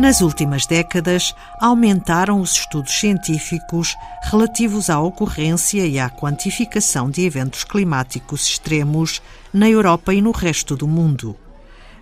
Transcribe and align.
Nas 0.00 0.22
últimas 0.22 0.64
décadas, 0.64 1.34
aumentaram 1.60 2.40
os 2.40 2.52
estudos 2.52 2.98
científicos 2.98 3.94
relativos 4.22 4.88
à 4.88 4.98
ocorrência 4.98 5.86
e 5.86 5.98
à 5.98 6.08
quantificação 6.08 7.10
de 7.10 7.22
eventos 7.26 7.64
climáticos 7.64 8.46
extremos 8.46 9.20
na 9.52 9.68
Europa 9.68 10.14
e 10.14 10.22
no 10.22 10.30
resto 10.30 10.74
do 10.74 10.88
mundo. 10.88 11.36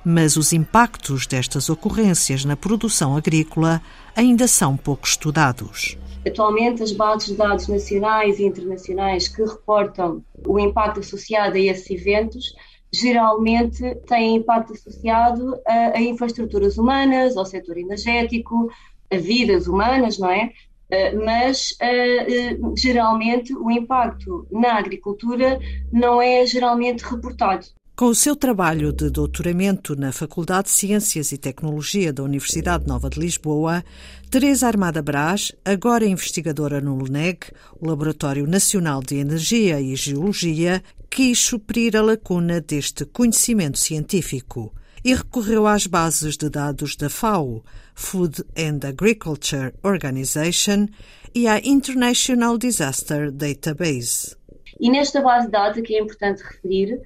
Mas 0.04 0.36
os 0.36 0.52
impactos 0.52 1.26
destas 1.26 1.68
ocorrências 1.68 2.44
na 2.44 2.56
produção 2.56 3.16
agrícola 3.16 3.82
ainda 4.14 4.46
são 4.46 4.76
pouco 4.76 5.04
estudados. 5.04 5.98
Atualmente, 6.24 6.84
as 6.84 6.92
bases 6.92 7.30
de 7.30 7.34
dados 7.34 7.66
nacionais 7.66 8.38
e 8.38 8.44
internacionais 8.44 9.26
que 9.26 9.42
reportam 9.42 10.22
o 10.46 10.56
impacto 10.60 11.00
associado 11.00 11.56
a 11.56 11.60
esses 11.60 11.90
eventos 11.90 12.54
geralmente 12.92 13.94
têm 14.06 14.36
impacto 14.36 14.72
associado 14.72 15.60
a, 15.66 15.98
a 15.98 16.00
infraestruturas 16.00 16.78
humanas, 16.78 17.36
ao 17.36 17.44
setor 17.44 17.76
energético, 17.78 18.70
a 19.10 19.16
vidas 19.16 19.66
humanas, 19.66 20.18
não 20.18 20.30
é? 20.30 20.52
Uh, 20.90 21.24
mas 21.24 21.76
uh, 21.82 22.70
uh, 22.70 22.74
geralmente 22.76 23.54
o 23.54 23.70
impacto 23.70 24.46
na 24.50 24.78
agricultura 24.78 25.58
não 25.92 26.20
é 26.20 26.46
geralmente 26.46 27.02
reportado. 27.02 27.66
Com 27.98 28.06
o 28.06 28.14
seu 28.14 28.36
trabalho 28.36 28.92
de 28.92 29.10
doutoramento 29.10 29.96
na 29.96 30.12
Faculdade 30.12 30.66
de 30.66 30.70
Ciências 30.70 31.32
e 31.32 31.36
Tecnologia 31.36 32.12
da 32.12 32.22
Universidade 32.22 32.86
Nova 32.86 33.10
de 33.10 33.18
Lisboa, 33.18 33.82
Teresa 34.30 34.68
Armada 34.68 35.02
Brás, 35.02 35.50
agora 35.64 36.06
investigadora 36.06 36.80
no 36.80 36.94
LUNEG, 36.94 37.50
o 37.80 37.88
Laboratório 37.88 38.46
Nacional 38.46 39.02
de 39.02 39.16
Energia 39.16 39.80
e 39.80 39.96
Geologia, 39.96 40.80
quis 41.10 41.40
suprir 41.40 41.96
a 41.96 42.00
lacuna 42.00 42.60
deste 42.60 43.04
conhecimento 43.04 43.80
científico 43.80 44.72
e 45.04 45.12
recorreu 45.12 45.66
às 45.66 45.88
bases 45.88 46.36
de 46.36 46.48
dados 46.48 46.94
da 46.94 47.10
FAO, 47.10 47.64
Food 47.96 48.44
and 48.56 48.78
Agriculture 48.86 49.74
Organization, 49.82 50.86
e 51.34 51.48
à 51.48 51.58
International 51.58 52.58
Disaster 52.58 53.32
Database. 53.32 54.36
E 54.78 54.88
nesta 54.88 55.20
base 55.20 55.46
de 55.46 55.52
dados, 55.52 55.82
que 55.82 55.96
é 55.96 56.00
importante 56.00 56.44
referir, 56.44 57.00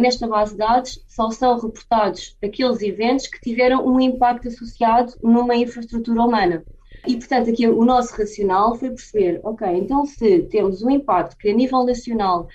nesta 0.00 0.28
base 0.28 0.52
de 0.52 0.58
dados 0.58 1.04
só 1.08 1.30
são 1.30 1.58
reportados 1.58 2.36
aqueles 2.42 2.80
eventos 2.82 3.26
que 3.26 3.40
tiveram 3.40 3.86
um 3.86 4.00
impacto 4.00 4.48
associado 4.48 5.14
numa 5.22 5.56
infraestrutura 5.56 6.22
humana. 6.22 6.64
E, 7.06 7.16
portanto, 7.16 7.50
aqui 7.50 7.66
o 7.66 7.84
nosso 7.84 8.14
racional 8.14 8.76
foi 8.76 8.90
perceber, 8.90 9.40
ok, 9.42 9.66
então 9.76 10.06
se 10.06 10.42
temos 10.42 10.82
um 10.82 10.90
impacto 10.90 11.36
que 11.36 11.50
a 11.50 11.54
nível 11.54 11.84
nacional, 11.84 12.46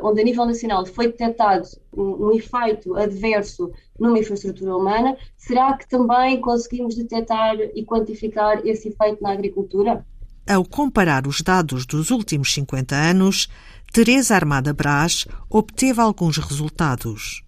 onde 0.00 0.20
a 0.20 0.24
nível 0.24 0.46
nacional 0.46 0.86
foi 0.86 1.08
detectado 1.08 1.66
um, 1.92 2.26
um 2.26 2.32
efeito 2.32 2.94
adverso 2.94 3.72
numa 3.98 4.18
infraestrutura 4.18 4.76
humana, 4.76 5.16
será 5.36 5.76
que 5.76 5.88
também 5.88 6.40
conseguimos 6.40 6.94
detectar 6.94 7.56
e 7.74 7.84
quantificar 7.84 8.64
esse 8.64 8.88
efeito 8.90 9.20
na 9.20 9.32
agricultura? 9.32 10.06
Ao 10.48 10.64
comparar 10.64 11.26
os 11.26 11.42
dados 11.42 11.84
dos 11.84 12.12
últimos 12.12 12.54
50 12.54 12.94
anos, 12.94 13.48
Teresa 13.92 14.36
Armada 14.36 14.72
Brás 14.72 15.26
obteve 15.50 16.00
alguns 16.00 16.38
resultados. 16.38 17.42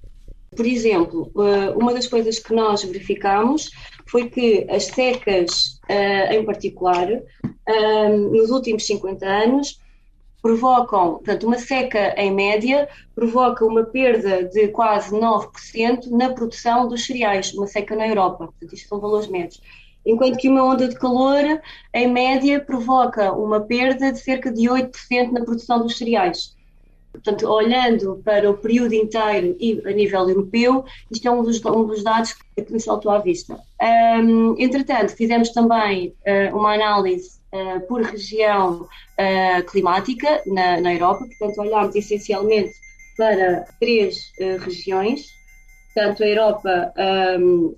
Por 0.57 0.67
exemplo, 0.67 1.31
eh, 1.39 1.71
uma 1.77 1.95
das 1.95 2.09
coisas 2.09 2.41
que 2.41 2.53
nós 2.53 2.83
verificamos 2.83 3.71
foi 4.05 4.29
que 4.29 4.67
as 4.69 4.87
secas, 4.87 5.79
eh, 5.89 6.37
em 6.37 6.45
particular, 6.45 7.09
eh, 7.09 8.09
nos 8.09 8.51
últimos 8.51 8.85
50 8.85 9.25
anos, 9.25 9.79
provocam, 10.43 11.15
portanto, 11.19 11.47
uma 11.47 11.59
seca 11.59 12.21
em 12.21 12.35
média 12.35 12.89
provoca 13.15 13.65
uma 13.65 13.85
perda 13.85 14.43
de 14.43 14.69
quase 14.69 15.15
9% 15.15 16.11
na 16.11 16.31
produção 16.31 16.89
dos 16.89 17.07
cereais, 17.07 17.55
uma 17.55 17.69
seca 17.69 17.95
na 17.95 18.09
Europa. 18.09 18.47
Portanto, 18.47 18.75
isto 18.75 18.89
são 18.89 18.99
valores 18.99 19.29
médios 19.29 19.61
enquanto 20.09 20.39
que 20.39 20.49
uma 20.49 20.65
onda 20.65 20.89
de 20.89 20.95
calor, 20.97 21.61
em 21.93 22.09
média, 22.09 22.59
provoca 22.59 23.31
uma 23.33 23.61
perda 23.61 24.11
de 24.11 24.19
cerca 24.19 24.51
de 24.51 24.63
8% 24.63 25.31
na 25.31 25.45
produção 25.45 25.81
dos 25.81 25.99
cereais. 25.99 26.57
Portanto, 27.13 27.47
olhando 27.47 28.21
para 28.25 28.51
o 28.51 28.57
período 28.57 28.95
inteiro 28.95 29.57
e 29.59 29.83
a 29.85 29.91
nível 29.91 30.29
europeu, 30.29 30.85
isto 31.11 31.27
é 31.27 31.31
um 31.31 31.43
dos, 31.43 31.63
um 31.65 31.85
dos 31.85 32.03
dados 32.03 32.33
que 32.33 32.73
nos 32.73 32.85
saltou 32.85 33.11
à 33.11 33.19
vista. 33.19 33.59
Um, 33.83 34.55
entretanto, 34.59 35.15
fizemos 35.15 35.51
também 35.51 36.15
uh, 36.27 36.57
uma 36.57 36.75
análise 36.75 37.39
uh, 37.53 37.81
por 37.87 38.03
região 38.03 38.83
uh, 38.83 39.63
climática 39.67 40.43
na, 40.47 40.81
na, 40.81 40.95
Europa, 40.95 41.27
portanto, 41.39 41.61
olhámos 41.61 41.95
essencialmente 41.97 42.73
para 43.17 43.65
três 43.81 44.33
regiões, 44.61 45.27
portanto, 45.93 46.23
a 46.23 46.29
Europa 46.29 46.95
um, 47.41 47.75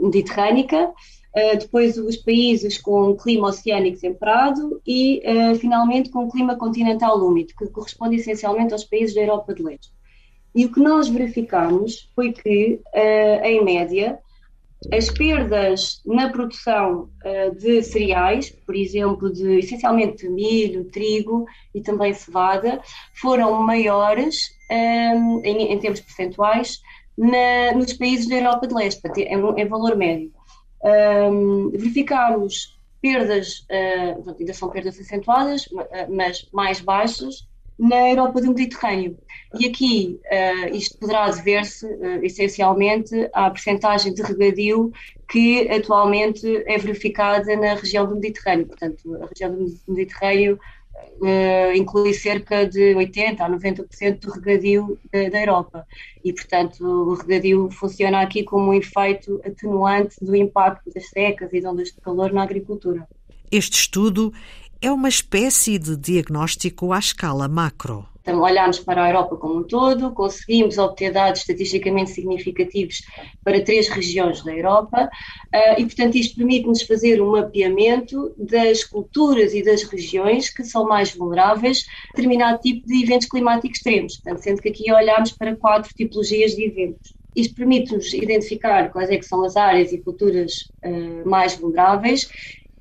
mediterrânica, 0.00 0.92
Uh, 1.36 1.58
depois 1.58 1.98
os 1.98 2.16
países 2.16 2.78
com 2.78 3.14
clima 3.14 3.48
oceânico 3.48 4.00
temperado 4.00 4.80
e, 4.86 5.20
uh, 5.22 5.54
finalmente, 5.56 6.08
com 6.08 6.30
clima 6.30 6.56
continental 6.56 7.18
úmido, 7.18 7.52
que 7.54 7.66
corresponde 7.66 8.16
essencialmente 8.16 8.72
aos 8.72 8.84
países 8.84 9.14
da 9.14 9.20
Europa 9.20 9.52
de 9.52 9.62
Leste. 9.62 9.92
E 10.54 10.64
o 10.64 10.72
que 10.72 10.80
nós 10.80 11.08
verificamos 11.10 12.10
foi 12.14 12.32
que, 12.32 12.80
uh, 12.86 13.44
em 13.44 13.62
média, 13.62 14.18
as 14.90 15.10
perdas 15.10 16.00
na 16.06 16.30
produção 16.30 17.08
de 17.58 17.82
cereais, 17.82 18.50
por 18.50 18.76
exemplo, 18.76 19.32
de 19.32 19.58
essencialmente 19.58 20.28
milho, 20.28 20.84
trigo 20.84 21.46
e 21.74 21.80
também 21.80 22.12
cevada, 22.12 22.80
foram 23.14 23.62
maiores 23.62 24.36
um, 24.70 25.40
em, 25.42 25.72
em, 25.72 25.78
termos 25.78 26.00
percentuais 26.00 26.78
na, 27.16 27.72
nos 27.74 27.94
países 27.94 28.28
da 28.28 28.36
Europa 28.36 28.66
de 28.66 28.74
Leste, 28.74 29.02
em, 29.16 29.60
em 29.60 29.66
valor 29.66 29.96
médio 29.96 30.35
um, 30.86 31.70
verificámos 31.70 32.78
perdas, 33.00 33.66
uh, 33.70 34.34
ainda 34.38 34.54
são 34.54 34.70
perdas 34.70 34.98
acentuadas, 34.98 35.68
ah, 35.92 36.06
mas 36.08 36.48
mais 36.52 36.80
baixas, 36.80 37.46
na 37.78 38.10
Europa 38.10 38.40
do 38.40 38.48
Mediterrâneo. 38.48 39.18
E 39.58 39.66
aqui 39.66 40.18
uh, 40.24 40.74
isto 40.74 40.98
poderá 40.98 41.30
dever-se 41.30 41.86
uh, 41.86 42.24
essencialmente 42.24 43.28
à 43.32 43.50
percentagem 43.50 44.14
de 44.14 44.22
regadio 44.22 44.90
que 45.30 45.68
atualmente 45.68 46.46
é 46.66 46.78
verificada 46.78 47.54
na 47.56 47.74
região 47.74 48.06
do 48.06 48.14
Mediterrâneo. 48.14 48.66
Portanto, 48.66 49.14
a 49.22 49.26
região 49.26 49.54
do 49.54 49.66
Mediterrâneo 49.88 50.58
uh, 51.20 51.74
inclui 51.74 52.12
cerca 52.14 52.66
de 52.66 52.94
80% 52.94 53.40
a 53.40 53.50
90% 53.50 54.20
do 54.20 54.30
regadio 54.32 54.98
da, 55.12 55.28
da, 55.28 55.40
Europa. 55.40 55.86
E, 56.24 56.32
portanto, 56.32 56.84
o 56.84 57.14
regadio 57.14 57.70
funciona 57.70 58.20
aqui 58.20 58.42
como 58.42 58.70
um 58.70 58.74
efeito 58.74 59.40
atenuante 59.44 60.16
do 60.22 60.34
impacto 60.34 60.90
das 60.92 61.08
secas 61.08 61.52
e 61.52 61.60
de 61.60 61.66
ondas 61.66 61.92
de 61.92 62.00
calor 62.00 62.32
na 62.32 62.42
agricultura. 62.42 63.06
Este 63.50 63.78
estudo 63.78 64.32
é 64.80 64.90
uma 64.90 65.08
espécie 65.08 65.78
de 65.78 65.96
diagnóstico 65.96 66.92
à 66.92 66.98
escala 66.98 67.48
macro. 67.48 68.06
Então, 68.26 68.40
olhámos 68.40 68.80
para 68.80 69.04
a 69.04 69.08
Europa 69.08 69.36
como 69.36 69.60
um 69.60 69.62
todo, 69.62 70.10
conseguimos 70.10 70.78
obter 70.78 71.12
dados 71.12 71.42
estatisticamente 71.42 72.10
significativos 72.10 73.02
para 73.44 73.62
três 73.62 73.88
regiões 73.88 74.42
da 74.42 74.52
Europa 74.52 75.08
uh, 75.54 75.80
e, 75.80 75.84
portanto, 75.84 76.16
isto 76.16 76.34
permite-nos 76.34 76.82
fazer 76.82 77.22
um 77.22 77.30
mapeamento 77.30 78.34
das 78.36 78.82
culturas 78.82 79.54
e 79.54 79.62
das 79.62 79.84
regiões 79.84 80.50
que 80.50 80.64
são 80.64 80.88
mais 80.88 81.14
vulneráveis 81.14 81.86
a 82.12 82.16
determinado 82.16 82.60
tipo 82.60 82.84
de 82.84 83.04
eventos 83.04 83.28
climáticos 83.28 83.78
extremos, 83.78 84.16
portanto, 84.16 84.42
sendo 84.42 84.60
que 84.60 84.70
aqui 84.70 84.92
olhámos 84.92 85.30
para 85.30 85.54
quatro 85.54 85.94
tipologias 85.94 86.56
de 86.56 86.64
eventos. 86.64 87.14
Isto 87.36 87.54
permite-nos 87.54 88.12
identificar 88.12 88.90
quais 88.90 89.08
é 89.08 89.22
são 89.22 89.44
as 89.44 89.56
áreas 89.56 89.92
e 89.92 89.98
culturas 89.98 90.68
uh, 90.84 91.28
mais 91.28 91.54
vulneráveis 91.54 92.28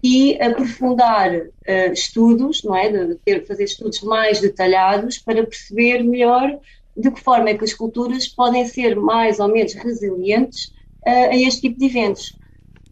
e 0.07 0.39
aprofundar 0.39 1.35
uh, 1.35 1.91
estudos, 1.91 2.61
não 2.63 2.75
é? 2.75 2.91
De 2.91 3.15
ter, 3.15 3.43
fazer 3.47 3.63
estudos 3.63 4.01
mais 4.01 4.39
detalhados 4.39 5.17
para 5.17 5.43
perceber 5.43 6.03
melhor 6.03 6.59
de 6.95 7.09
que 7.09 7.19
forma 7.19 7.49
é 7.49 7.57
que 7.57 7.63
as 7.63 7.73
culturas 7.73 8.27
podem 8.27 8.67
ser 8.67 8.95
mais 8.95 9.39
ou 9.39 9.47
menos 9.47 9.73
resilientes 9.73 10.65
uh, 11.07 11.31
a 11.31 11.35
este 11.35 11.61
tipo 11.61 11.79
de 11.79 11.85
eventos. 11.87 12.37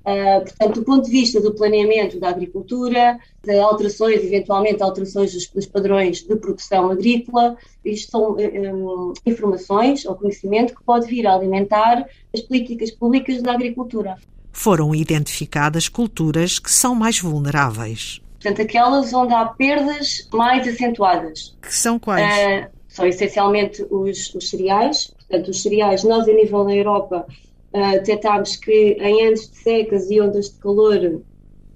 Uh, 0.02 0.42
portanto, 0.42 0.80
do 0.80 0.84
ponto 0.84 1.06
de 1.06 1.12
vista 1.12 1.40
do 1.40 1.54
planeamento 1.54 2.20
da 2.20 2.30
agricultura, 2.30 3.20
de 3.44 3.60
alterações, 3.60 4.24
eventualmente 4.24 4.82
alterações 4.82 5.34
dos, 5.34 5.48
dos 5.48 5.68
padrões 5.68 6.24
de 6.24 6.36
produção 6.36 6.90
agrícola, 6.90 7.56
isto 7.86 8.10
são 8.10 8.32
um, 8.32 9.14
informações 9.24 10.04
ou 10.04 10.16
conhecimento 10.16 10.74
que 10.74 10.84
pode 10.84 11.06
vir 11.06 11.28
a 11.28 11.36
alimentar 11.36 12.10
as 12.34 12.42
políticas 12.42 12.90
públicas 12.90 13.40
da 13.44 13.54
agricultura 13.54 14.18
foram 14.54 14.94
identificadas 14.94 15.90
culturas 15.90 16.60
que 16.60 16.72
são 16.72 16.94
mais 16.94 17.20
vulneráveis. 17.20 18.22
Portanto, 18.40 18.62
aquelas 18.62 19.14
onde 19.14 19.34
há 19.34 19.46
perdas 19.46 20.28
mais 20.32 20.68
acentuadas. 20.68 21.58
Que 21.62 21.74
são 21.74 21.98
quais? 21.98 22.66
Uh, 22.66 22.70
são 22.88 23.08
essencialmente 23.08 23.86
os, 23.90 24.34
os, 24.36 24.50
cereais. 24.50 25.14
Portanto, 25.28 25.50
os 25.50 25.62
cereais, 25.62 26.04
nós 26.04 26.28
a 26.28 26.34
nível 26.34 26.64
da 26.64 26.76
Europa 26.76 27.26
uh, 27.74 27.92
detectámos 27.94 28.56
que 28.58 28.98
em 29.00 29.28
anos 29.28 29.50
de 29.50 29.58
secas 29.58 30.12
e 30.12 30.22
ondas 30.22 30.50
de 30.50 30.60
calor, 30.60 31.22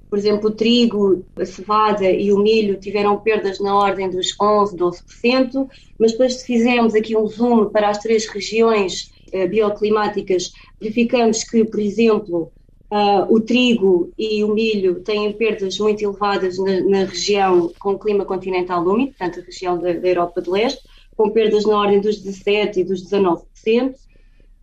por 0.10 0.20
exemplo, 0.20 0.50
o 0.50 0.54
trigo, 0.54 1.26
a 1.36 1.46
cevada 1.46 2.10
e 2.10 2.32
o 2.32 2.38
milho 2.38 2.78
tiveram 2.78 3.18
perdas 3.18 3.60
na 3.60 3.74
ordem 3.76 4.10
dos 4.10 4.36
11%, 4.38 4.76
12%, 4.76 5.70
mas 5.98 6.12
depois 6.12 6.36
se 6.36 6.46
fizermos 6.46 6.94
aqui 6.94 7.18
um 7.18 7.28
zoom 7.28 7.70
para 7.70 7.90
as 7.90 7.98
três 7.98 8.28
regiões 8.28 9.12
uh, 9.34 9.48
bioclimáticas, 9.48 10.52
verificamos 10.80 11.44
que, 11.46 11.64
por 11.64 11.80
exemplo, 11.80 12.52
Uh, 12.90 13.34
o 13.34 13.42
trigo 13.42 14.14
e 14.18 14.44
o 14.46 14.54
milho 14.54 15.02
têm 15.02 15.34
perdas 15.34 15.78
muito 15.78 16.02
elevadas 16.02 16.58
na, 16.58 16.80
na 16.82 17.04
região 17.04 17.70
com 17.78 18.00
clima 18.00 18.24
continental 18.24 18.82
úmido, 18.82 19.10
portanto, 19.10 19.42
a 19.42 19.44
região 19.44 19.78
da, 19.78 19.92
da, 19.92 20.08
Europa 20.08 20.42
de 20.42 20.50
Leste, 20.50 20.88
com 21.16 21.30
perdas 21.30 21.66
na 21.66 21.78
ordem 21.78 22.00
dos 22.00 22.24
17% 22.24 22.78
e 22.78 22.84
dos 22.86 23.04
19%. 23.04 23.94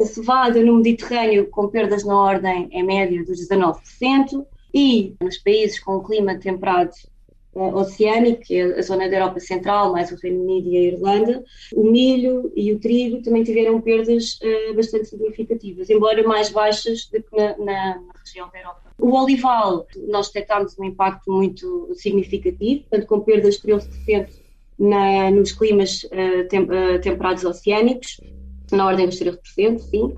A 0.00 0.04
cevada 0.06 0.62
no 0.62 0.76
Mediterrâneo 0.76 1.48
com 1.50 1.68
perdas 1.68 2.02
na 2.02 2.16
ordem, 2.16 2.68
em 2.72 2.82
média, 2.82 3.22
dos 3.24 3.38
19%. 3.46 4.46
E 4.72 5.14
nos 5.20 5.38
países 5.38 5.78
com 5.78 6.02
clima 6.02 6.36
temperado 6.36 6.90
oceânico, 7.54 8.42
que 8.42 8.56
é 8.56 8.78
a 8.78 8.82
zona 8.82 9.08
da 9.08 9.16
Europa 9.16 9.40
Central, 9.40 9.92
mais 9.92 10.10
o 10.10 10.16
Reino 10.16 10.42
Unido 10.42 10.68
e 10.68 10.76
a 10.76 10.80
Irlanda, 10.80 11.44
o 11.74 11.84
milho 11.84 12.52
e 12.54 12.72
o 12.72 12.78
trigo 12.78 13.22
também 13.22 13.44
tiveram 13.44 13.80
perdas 13.80 14.38
uh, 14.42 14.74
bastante 14.74 15.06
significativas, 15.06 15.88
embora 15.88 16.26
mais 16.26 16.50
baixas 16.50 17.06
do 17.06 17.22
que 17.22 17.36
na, 17.36 17.56
na, 17.58 17.98
na 18.00 18.12
região 18.24 18.48
da 18.52 18.58
Europa. 18.58 18.80
O 18.98 19.12
olival, 19.12 19.86
nós 20.08 20.28
detectámos 20.28 20.78
um 20.78 20.84
impacto 20.84 21.30
muito 21.32 21.90
significativo, 21.94 22.84
tanto 22.90 23.06
com 23.06 23.20
perdas 23.20 23.56
de 23.56 23.62
13% 23.62 24.28
na, 24.78 25.30
nos 25.30 25.52
climas 25.52 26.04
uh, 26.04 26.48
tem, 26.48 26.62
uh, 26.62 27.00
temperados 27.00 27.44
oceânicos, 27.44 28.20
na 28.72 28.86
ordem 28.86 29.06
dos 29.06 29.18
13%, 29.18 29.78
sim. 29.78 30.14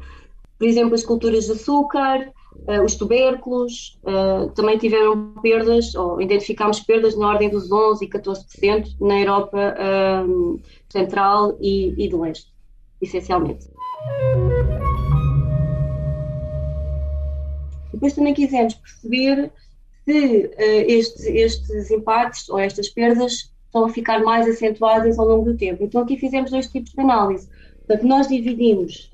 Por 0.58 0.66
exemplo, 0.66 0.94
as 0.94 1.02
culturas 1.02 1.46
de 1.46 1.52
açúcar, 1.52 2.32
os 2.84 2.96
tubérculos 2.96 3.98
uh, 4.02 4.50
também 4.50 4.76
tiveram 4.78 5.34
perdas, 5.42 5.94
ou 5.94 6.20
identificámos 6.20 6.80
perdas 6.80 7.16
na 7.16 7.28
ordem 7.28 7.48
dos 7.48 7.68
11% 7.70 8.02
e 8.02 8.08
14% 8.08 8.96
na 9.00 9.20
Europa 9.20 9.74
uh, 9.78 10.60
Central 10.88 11.56
e, 11.60 11.94
e 11.96 12.08
do 12.08 12.20
Leste, 12.20 12.52
essencialmente. 13.00 13.68
Depois 17.92 18.14
também 18.14 18.34
quisemos 18.34 18.74
perceber 18.74 19.50
se 20.04 20.50
estes, 20.58 21.24
estes 21.26 21.90
impactos 21.90 22.48
ou 22.48 22.58
estas 22.58 22.88
perdas 22.88 23.50
estão 23.64 23.84
a 23.84 23.88
ficar 23.88 24.20
mais 24.20 24.48
acentuadas 24.48 25.18
ao 25.18 25.26
longo 25.26 25.52
do 25.52 25.56
tempo. 25.56 25.84
Então 25.84 26.02
aqui 26.02 26.16
fizemos 26.16 26.50
dois 26.50 26.68
tipos 26.68 26.92
de 26.92 27.00
análise. 27.00 27.48
Portanto, 27.86 28.06
nós 28.06 28.28
dividimos 28.28 29.10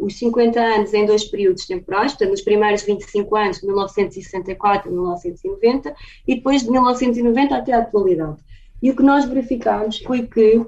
os 0.00 0.18
50 0.18 0.60
anos 0.60 0.94
em 0.94 1.06
dois 1.06 1.24
períodos 1.24 1.66
temporais, 1.66 2.12
portanto, 2.12 2.30
nos 2.30 2.42
primeiros 2.42 2.82
25 2.82 3.36
anos, 3.36 3.60
de 3.60 3.66
1964 3.66 4.88
a 4.88 4.92
1990, 4.92 5.94
e 6.26 6.34
depois 6.36 6.62
de 6.62 6.70
1990 6.70 7.56
até 7.56 7.72
a 7.72 7.78
atualidade. 7.78 8.38
E 8.82 8.90
o 8.90 8.96
que 8.96 9.02
nós 9.02 9.24
verificámos 9.24 9.98
foi 9.98 10.26
que 10.26 10.64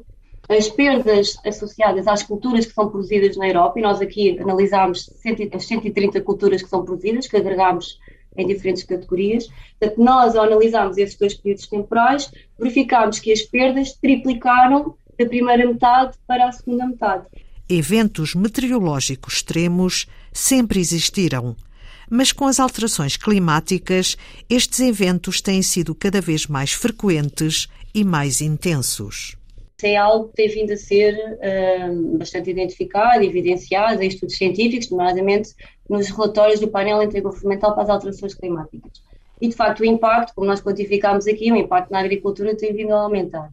as 0.48 0.68
perdas 0.68 1.36
associadas 1.46 2.08
às 2.08 2.24
culturas 2.24 2.66
que 2.66 2.72
são 2.72 2.88
produzidas 2.90 3.36
na 3.36 3.46
Europa, 3.46 3.78
e 3.78 3.82
nós 3.82 4.00
aqui 4.00 4.38
analisámos 4.40 5.08
as 5.52 5.64
130 5.64 6.20
culturas 6.22 6.60
que 6.60 6.68
são 6.68 6.84
produzidas, 6.84 7.28
que 7.28 7.36
agregámos 7.36 8.00
em 8.36 8.46
diferentes 8.46 8.82
categorias. 8.82 9.48
Portanto, 9.78 10.02
nós, 10.02 10.34
ao 10.34 10.44
analisarmos 10.44 10.98
esses 10.98 11.16
dois 11.16 11.34
períodos 11.34 11.68
temporais, 11.68 12.30
verificámos 12.58 13.20
que 13.20 13.32
as 13.32 13.42
perdas 13.42 13.92
triplicaram 13.92 14.94
da 15.18 15.26
primeira 15.26 15.66
metade 15.66 16.16
para 16.26 16.48
a 16.48 16.52
segunda 16.52 16.86
metade. 16.86 17.26
Eventos 17.72 18.34
meteorológicos 18.34 19.34
extremos 19.34 20.08
sempre 20.32 20.80
existiram, 20.80 21.54
mas 22.10 22.32
com 22.32 22.44
as 22.44 22.58
alterações 22.58 23.16
climáticas, 23.16 24.16
estes 24.50 24.80
eventos 24.80 25.40
têm 25.40 25.62
sido 25.62 25.94
cada 25.94 26.20
vez 26.20 26.48
mais 26.48 26.72
frequentes 26.72 27.68
e 27.94 28.02
mais 28.02 28.40
intensos. 28.40 29.36
É 29.84 29.96
algo 29.96 30.30
que 30.30 30.34
tem 30.34 30.48
vindo 30.48 30.72
a 30.72 30.76
ser 30.76 31.14
uh, 31.14 32.18
bastante 32.18 32.50
identificado, 32.50 33.22
evidenciado 33.22 34.02
em 34.02 34.08
estudos 34.08 34.36
científicos, 34.36 34.90
nomeadamente 34.90 35.54
nos 35.88 36.08
relatórios 36.08 36.58
do 36.58 36.66
painel 36.66 37.04
intergovernamental 37.04 37.74
para 37.74 37.84
as 37.84 37.88
alterações 37.88 38.34
climáticas. 38.34 38.90
E, 39.40 39.46
de 39.46 39.54
facto, 39.54 39.80
o 39.80 39.86
impacto, 39.86 40.34
como 40.34 40.48
nós 40.48 40.60
quantificámos 40.60 41.28
aqui, 41.28 41.52
o 41.52 41.56
impacto 41.56 41.92
na 41.92 42.00
agricultura 42.00 42.56
tem 42.56 42.74
vindo 42.74 42.92
a 42.92 43.02
aumentar 43.02 43.48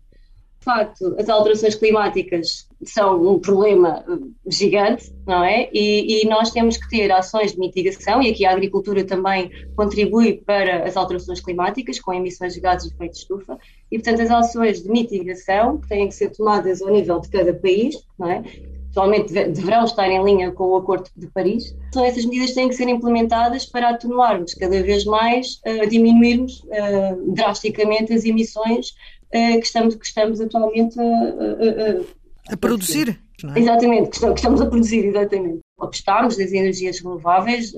facto, 0.65 1.15
as 1.17 1.29
alterações 1.29 1.75
climáticas 1.75 2.67
são 2.83 3.35
um 3.35 3.39
problema 3.39 4.03
eh, 4.07 4.51
gigante, 4.51 5.11
não 5.25 5.43
é? 5.43 5.69
E, 5.73 6.21
e, 6.21 6.27
nós 6.27 6.51
temos 6.51 6.77
que 6.77 6.89
ter 6.89 7.11
ações 7.11 7.53
de 7.53 7.59
mitigação, 7.59 8.21
e 8.21 8.29
aqui 8.29 8.45
a 8.45 8.51
agricultura 8.51 9.03
também 9.03 9.49
contribui 9.75 10.41
para 10.45 10.83
as 10.83 10.95
alterações 10.95 11.39
climáticas, 11.39 11.99
com 11.99 12.13
emissões 12.13 12.53
de 12.53 12.59
gases 12.59 12.89
de 12.89 12.95
efeito 12.95 13.13
de 13.13 13.19
estufa, 13.19 13.57
e 13.91 13.97
portanto 13.97 14.21
as 14.21 14.31
ações 14.31 14.83
de 14.83 14.89
mitigação 14.89 15.79
têm 15.87 16.07
que 16.07 16.15
ser 16.15 16.29
tomadas 16.31 16.81
ao 16.81 16.89
nível 16.89 17.19
de 17.19 17.29
cada 17.29 17.53
país, 17.53 18.03
não 18.17 18.29
é? 18.29 18.43
Atualmente 18.91 19.31
deverão 19.31 19.83
estar 19.85 20.09
em 20.09 20.23
linha 20.23 20.51
com 20.51 20.63
o 20.69 20.75
Acordo 20.77 21.07
de 21.15 21.27
Paris. 21.27 21.75
Então, 21.89 22.03
essas 22.03 22.25
medidas 22.25 22.55
têm 22.55 22.67
que 22.67 22.73
ser 22.73 22.87
implementadas 22.89 23.63
para 23.63 23.89
atenuarmos 23.89 24.55
cada 24.55 24.81
vez 24.81 25.05
mais, 25.05 25.61
uh, 25.67 25.87
diminuirmos 25.87 26.61
uh, 26.63 27.31
drasticamente 27.31 28.11
as 28.11 28.25
emissões 28.25 28.95
que, 29.31 29.65
estamos, 29.65 29.95
que 29.95 30.05
estamos 30.05 30.41
atualmente 30.41 30.99
a, 30.99 31.03
a, 31.03 32.51
a, 32.51 32.53
a 32.53 32.57
produzir. 32.57 33.19
É? 33.55 33.59
Exatamente, 33.59 34.19
que 34.19 34.25
estamos 34.25 34.61
a 34.61 34.65
produzir, 34.65 35.05
exatamente. 35.05 35.59
Apostamos 35.79 36.37
nas 36.37 36.51
energias 36.51 36.99
renováveis, 36.99 37.73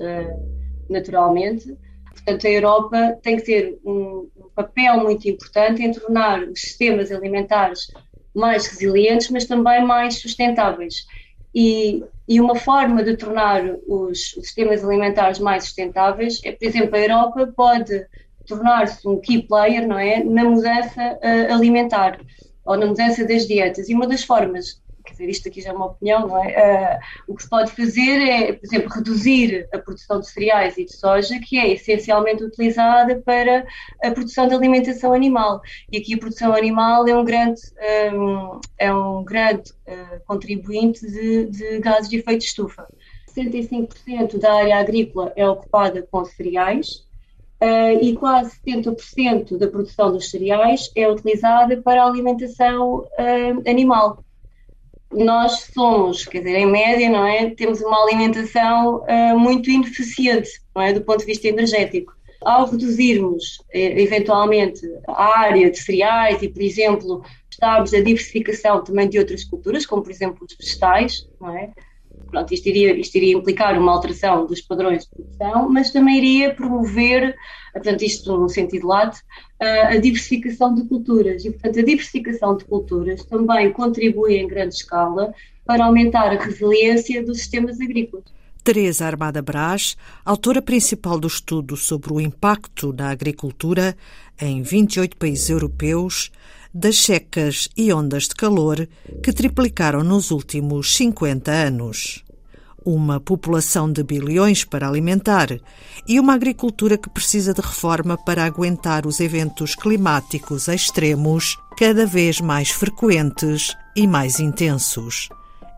naturalmente. 0.88 1.76
Portanto, 2.10 2.46
a 2.46 2.50
Europa 2.50 3.18
tem 3.22 3.36
que 3.36 3.42
ter 3.42 3.78
um, 3.84 4.28
papel 4.54 5.02
muito 5.02 5.28
importante 5.28 5.82
em 5.82 5.92
tornar 5.92 6.42
os 6.42 6.60
sistemas 6.60 7.10
alimentares 7.10 7.90
mais 8.34 8.66
resilientes, 8.66 9.30
mas 9.30 9.46
também 9.46 9.84
mais 9.84 10.20
sustentáveis. 10.20 11.06
E, 11.54 12.04
e 12.28 12.40
uma 12.40 12.54
forma 12.54 13.02
de 13.02 13.16
tornar 13.16 13.64
os, 13.88 14.36
os, 14.36 14.46
sistemas 14.46 14.84
alimentares 14.84 15.40
mais 15.40 15.64
sustentáveis 15.64 16.40
é, 16.44 16.52
por 16.52 16.64
exemplo, 16.64 16.94
a 16.94 17.00
Europa 17.00 17.52
pode 17.56 18.06
tornar-se 18.50 19.06
um 19.08 19.20
key 19.20 19.42
player, 19.42 19.86
não 19.86 19.98
é, 19.98 20.22
na 20.22 20.44
mudança 20.44 21.18
uh, 21.22 21.54
alimentar 21.54 22.20
ou 22.64 22.76
na 22.76 22.86
mudança 22.86 23.26
das 23.26 23.46
dietas. 23.46 23.88
E 23.88 23.94
uma 23.94 24.06
das 24.06 24.22
formas 24.24 24.80
quer 25.04 25.12
dizer, 25.12 25.28
isto 25.28 25.48
aqui 25.48 25.60
já 25.60 25.70
é 25.70 25.72
uma 25.72 25.86
opinião, 25.86 26.28
não 26.28 26.42
é? 26.42 26.98
Uh, 27.26 27.32
o 27.32 27.34
que 27.34 27.42
se 27.42 27.48
pode 27.48 27.72
fazer 27.72 28.18
é, 28.20 28.52
por 28.52 28.64
exemplo, 28.64 28.90
reduzir 28.90 29.68
a 29.72 29.78
produção 29.78 30.20
de 30.20 30.28
cereais 30.28 30.76
e 30.78 30.84
de 30.84 30.94
soja, 30.94 31.38
que 31.40 31.58
é 31.58 31.72
essencialmente 31.72 32.44
utilizada 32.44 33.20
para 33.24 33.66
a 34.02 34.10
produção 34.10 34.46
de 34.46 34.54
alimentação 34.54 35.12
animal. 35.12 35.60
E 35.90 35.98
aqui 35.98 36.14
a 36.14 36.18
produção 36.18 36.54
animal 36.54 37.06
é 37.08 37.16
um 37.16 37.24
grande, 37.24 37.60
um, 38.12 38.60
é 38.78 38.92
um 38.92 39.24
grande 39.24 39.70
uh, 39.88 40.20
contribuinte 40.26 41.06
de, 41.06 41.46
de 41.46 41.78
gases 41.80 42.08
de 42.08 42.18
efeito 42.18 42.40
de 42.40 42.46
estufa. 42.46 42.86
65% 43.36 44.38
da 44.38 44.52
área 44.54 44.78
agrícola 44.78 45.32
é 45.36 45.48
ocupada 45.48 46.06
com 46.10 46.24
cereais, 46.24 47.06
Uh, 47.62 48.02
e 48.02 48.16
quase 48.16 48.56
70% 48.66 49.58
da 49.58 49.68
produção 49.68 50.10
dos 50.10 50.30
cereais 50.30 50.90
é 50.96 51.06
utilizada 51.06 51.76
para 51.82 52.02
a 52.02 52.06
alimentação 52.06 53.00
uh, 53.00 53.68
animal 53.68 54.24
nós 55.12 55.68
somos, 55.74 56.24
quer 56.24 56.38
dizer, 56.38 56.56
em 56.56 56.66
média, 56.66 57.10
não 57.10 57.26
é? 57.26 57.50
Temos 57.50 57.80
uma 57.80 58.04
alimentação 58.04 59.02
uh, 59.02 59.38
muito 59.38 59.68
ineficiente, 59.68 60.48
não 60.74 60.82
é? 60.82 60.92
Do 60.92 61.02
ponto 61.02 61.18
de 61.18 61.26
vista 61.26 61.48
energético. 61.48 62.14
Ao 62.40 62.64
reduzirmos, 62.70 63.58
eventualmente, 63.70 64.80
a 65.06 65.40
área 65.40 65.70
de 65.70 65.78
cereais 65.78 66.40
e, 66.40 66.48
por 66.48 66.62
exemplo, 66.62 67.22
estarmos 67.50 67.92
a 67.92 68.00
diversificação 68.00 68.82
também 68.82 69.08
de 69.08 69.18
outras 69.18 69.44
culturas, 69.44 69.84
como, 69.84 70.02
por 70.02 70.10
exemplo, 70.10 70.46
os 70.48 70.56
vegetais, 70.56 71.28
não 71.38 71.54
é? 71.54 71.70
Pronto, 72.30 72.54
isto 72.54 72.68
iria, 72.68 72.98
isto 72.98 73.16
iria 73.16 73.36
implicar 73.36 73.78
uma 73.78 73.92
alteração 73.92 74.46
dos 74.46 74.60
padrões 74.60 75.04
de 75.04 75.10
produção, 75.10 75.68
mas 75.68 75.90
também 75.90 76.18
iria 76.18 76.54
promover, 76.54 77.34
portanto, 77.72 78.02
isto 78.02 78.36
no 78.38 78.48
sentido 78.48 78.86
lato, 78.86 79.18
a 79.60 79.96
diversificação 79.96 80.74
de 80.74 80.84
culturas. 80.84 81.44
E, 81.44 81.50
portanto, 81.50 81.80
a 81.80 81.82
diversificação 81.82 82.56
de 82.56 82.64
culturas 82.64 83.24
também 83.24 83.72
contribui 83.72 84.36
em 84.36 84.46
grande 84.46 84.74
escala 84.74 85.34
para 85.66 85.84
aumentar 85.84 86.32
a 86.32 86.42
resiliência 86.42 87.24
dos 87.24 87.38
sistemas 87.38 87.80
agrícolas. 87.80 88.24
Teresa 88.62 89.06
Armada 89.06 89.40
Brás, 89.40 89.96
autora 90.24 90.60
principal 90.60 91.18
do 91.18 91.26
estudo 91.26 91.76
sobre 91.76 92.12
o 92.12 92.20
impacto 92.20 92.92
na 92.92 93.10
agricultura 93.10 93.96
em 94.38 94.62
28 94.62 95.16
países 95.16 95.48
europeus, 95.48 96.30
das 96.72 97.00
secas 97.00 97.68
e 97.76 97.92
ondas 97.92 98.24
de 98.24 98.34
calor 98.34 98.88
que 99.22 99.32
triplicaram 99.32 100.02
nos 100.02 100.30
últimos 100.30 100.94
50 100.96 101.50
anos. 101.50 102.24
Uma 102.84 103.20
população 103.20 103.92
de 103.92 104.02
bilhões 104.02 104.64
para 104.64 104.88
alimentar 104.88 105.48
e 106.08 106.18
uma 106.18 106.34
agricultura 106.34 106.96
que 106.96 107.10
precisa 107.10 107.52
de 107.52 107.60
reforma 107.60 108.16
para 108.16 108.44
aguentar 108.44 109.06
os 109.06 109.20
eventos 109.20 109.74
climáticos 109.74 110.66
extremos 110.66 111.58
cada 111.76 112.06
vez 112.06 112.40
mais 112.40 112.70
frequentes 112.70 113.76
e 113.94 114.06
mais 114.06 114.40
intensos. 114.40 115.28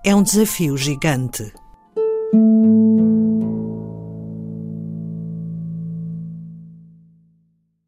É 0.05 0.15
um 0.15 0.23
desafio 0.23 0.77
gigante. 0.77 1.53